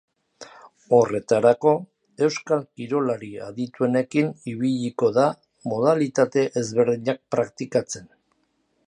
Horretarako, 0.99 1.73
euskal 2.27 2.63
kirolari 2.79 3.29
adituenekin 3.49 4.33
ibiliko 4.55 5.11
da 5.19 5.29
modalitate 5.75 6.47
ezberdinak 6.63 7.23
praktikatzen. 7.37 8.11